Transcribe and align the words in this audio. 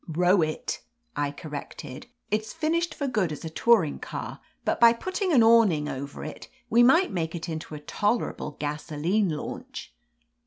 "Row 0.07 0.37
it/' 0.37 0.79
I 1.15 1.29
corrected. 1.29 2.07
"It's 2.31 2.53
finished 2.53 2.95
for 2.95 3.05
good 3.05 3.31
as 3.31 3.45
a 3.45 3.51
touring 3.51 3.99
car, 3.99 4.39
but 4.65 4.79
by 4.79 4.93
putting 4.93 5.31
an 5.31 5.43
awn 5.43 5.71
ing 5.71 5.87
over 5.87 6.23
it 6.25 6.47
we 6.71 6.81
might 6.81 7.11
make 7.11 7.35
it 7.35 7.47
into 7.47 7.75
a 7.75 7.79
tolerable 7.79 8.57
gasoline 8.59 9.29
launch." 9.29 9.93